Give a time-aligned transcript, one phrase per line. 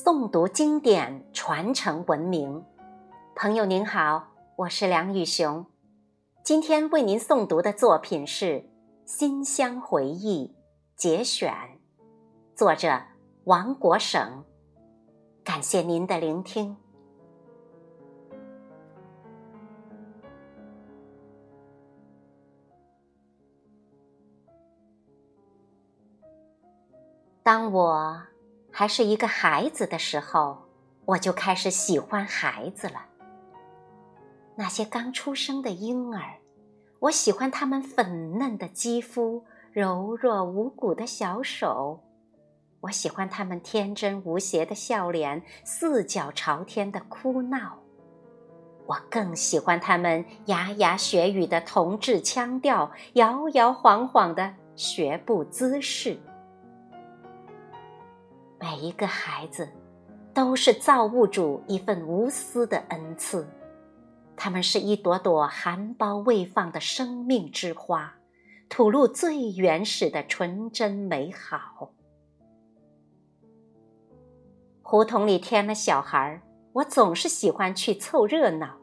[0.00, 2.64] 诵读经典，传承文明。
[3.34, 5.66] 朋友您好，我是梁宇雄。
[6.44, 8.44] 今天为您诵读的作品是
[9.04, 10.54] 《新乡回忆》
[10.94, 11.52] 节选，
[12.54, 13.02] 作者
[13.42, 14.44] 王国省。
[15.42, 16.76] 感谢您的聆听。
[27.42, 28.22] 当我
[28.78, 30.56] 还是一个孩子的时候，
[31.04, 33.06] 我就开始喜欢孩子了。
[34.54, 36.36] 那些刚出生的婴儿，
[37.00, 41.98] 我喜欢他们粉嫩的肌肤、柔弱无骨的小手，
[42.82, 47.80] 我喜欢他们天真无邪的笑脸、四脚朝天的哭闹，
[48.86, 56.16] 我更喜欢他们牙牙学语的童稚腔调、摇摇晃晃的学步姿势。
[58.60, 59.68] 每一个孩子，
[60.34, 63.48] 都是造物主一份无私的恩赐，
[64.36, 68.14] 他们是一朵朵含苞未放的生命之花，
[68.68, 71.90] 吐露最原始的纯真美好。
[74.82, 76.42] 胡同里添了小孩，
[76.72, 78.76] 我总是喜欢去凑热闹。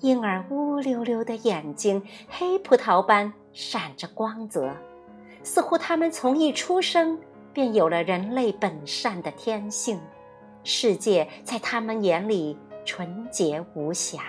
[0.00, 4.70] 婴儿乌溜溜的眼睛，黑葡萄般闪着光泽，
[5.42, 7.18] 似乎他们从一出生。
[7.56, 9.98] 便有了人类本善的天性，
[10.62, 12.54] 世界在他们眼里
[12.84, 14.24] 纯洁无瑕。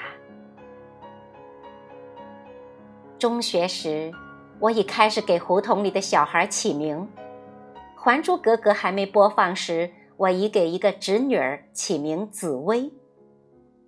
[3.19, 4.13] 中学时，
[4.61, 7.05] 我已开始给胡同里的小孩起名，
[7.97, 12.93] 《还珠格格》还没播放时，我已给一个侄女儿起名紫薇。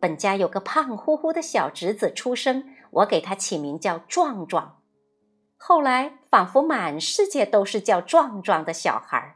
[0.01, 4.78] 本家有个胖乎乎的小侄子出生，我给他起名叫壮壮。
[5.61, 9.35] 后来，仿佛满世界都是叫壮壮的小孩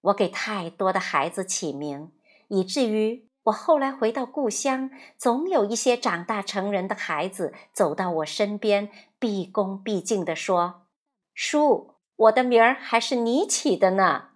[0.00, 2.12] 我给太多的孩子起名，
[2.48, 10.86] 以至于我后来回到故乡，总有一些长大成人的孩子走到我身边，毕恭毕敬地说
[11.34, 14.30] ：“叔，我的名儿还是你起的呢。”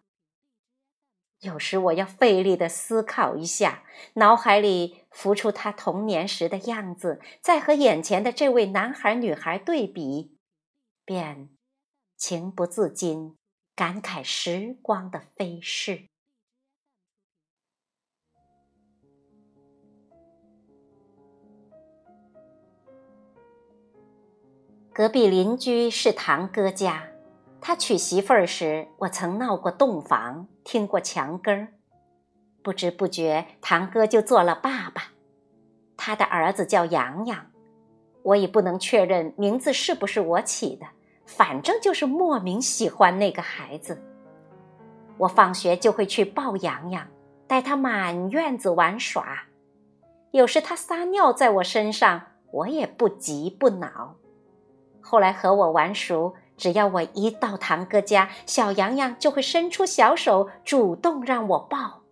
[1.41, 3.83] 有时我要费力的思考一下，
[4.15, 10.37] 脑海里浮出他童年时的样子，再和眼前的这位男孩女孩对比。
[11.11, 11.49] 便
[12.17, 13.37] 情不自禁
[13.75, 16.07] 感慨时光的飞逝。
[24.93, 27.09] 隔壁邻居是堂哥家，
[27.61, 31.75] 他娶媳妇儿时，我曾闹过洞房，听过墙根儿。
[32.63, 35.11] 不知不觉，堂哥就做了爸爸，
[35.97, 37.51] 他的儿子叫洋洋，
[38.23, 40.87] 我也不能确认名字是不是我起的。
[41.37, 44.03] 反正就是莫名喜欢那个孩子。
[45.17, 47.07] 我放学就会去抱洋洋，
[47.47, 49.45] 带他满院子玩耍。
[50.33, 54.17] 有时他撒尿在我身上，我也不急不恼。
[55.01, 62.03] 后来和我玩熟，只要我一到堂哥家，小洋洋就会伸出小手，主动让我抱。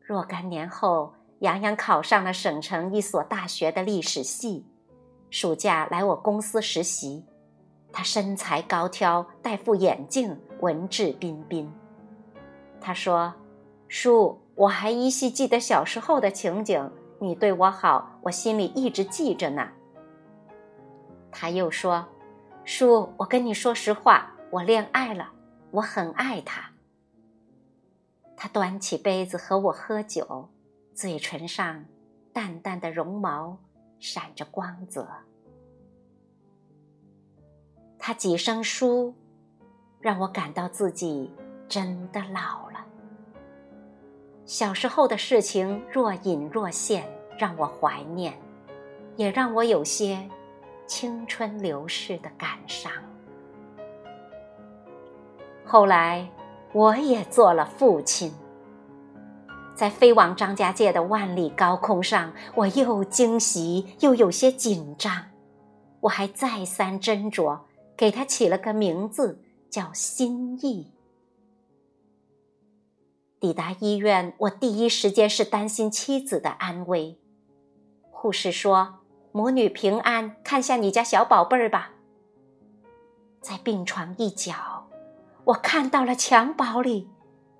[0.00, 4.66] 若干年后，洋洋考上了省城一所大学的历史系。
[5.30, 7.24] 暑假来我公司实习，
[7.92, 11.72] 他身材高挑，戴副眼镜，文质彬彬。
[12.80, 13.32] 他说
[13.86, 19.68] ：“叔，我还依稀记得小时候的情景，你对我好，我心里一直记着呢。”
[21.30, 22.04] 他又说
[22.64, 25.30] ：“叔，我跟你说实话，我恋爱了，
[25.70, 26.70] 我很爱他。”
[28.36, 30.48] 他端起杯子和我喝酒，
[30.92, 31.84] 嘴唇上
[32.32, 33.58] 淡淡的绒毛。
[34.00, 35.06] 闪着光泽，
[37.98, 39.14] 他几声书，
[40.00, 41.30] 让我感到自己
[41.68, 42.84] 真的老了。
[44.46, 47.06] 小时候的事情若隐若现，
[47.38, 48.36] 让我怀念，
[49.16, 50.26] 也让我有些
[50.86, 52.90] 青春流逝的感伤。
[55.64, 56.26] 后来，
[56.72, 58.32] 我也做了父亲。
[59.80, 65.30] 在飞往张家界的万里高空上，我又惊喜又有些紧张。
[66.00, 67.60] 我还再三斟酌，
[67.96, 70.92] 给他起了个名字，叫心意。
[73.40, 77.18] 抵达医院，我第一时间是担心妻子的安危。
[78.10, 78.98] 护士说
[79.32, 81.92] ：“母女平安，看下你家小宝贝儿吧。”
[83.40, 84.90] 在病床一角，
[85.44, 87.08] 我看到了襁褓里。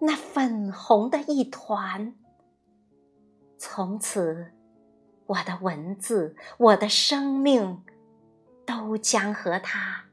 [0.02, 2.14] 那粉红的一团，
[3.58, 4.52] 从此，
[5.26, 7.82] 我的文字，我的生命，
[8.64, 10.06] 都将和它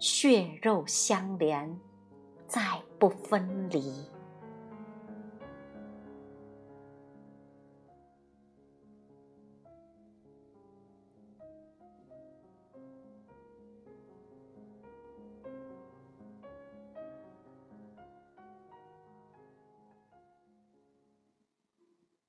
[0.00, 1.78] 血肉相连，
[2.48, 4.04] 再不分离。